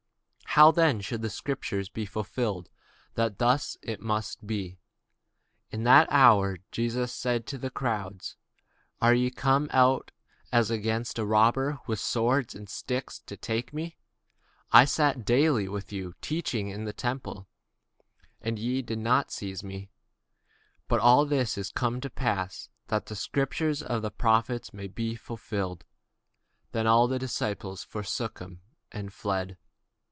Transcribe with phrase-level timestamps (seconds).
[0.43, 2.69] But how then shall the scriptures be fulfilled,
[3.13, 4.79] that thus it must be?
[5.69, 8.35] In that same hour said Jesus to the multitudes,
[9.01, 10.11] Are ye come out
[10.51, 13.95] as against a thief with swords and staves for to take me?
[14.73, 17.47] I sat daily with you teaching in the temple,
[18.41, 19.29] and ye laid no hold
[19.63, 19.89] on me.
[20.89, 25.85] But all this was done, that the scriptures of the prophets might be fulfilled.
[26.73, 28.59] Then all the disciples forsook him,
[28.91, 29.57] and fled.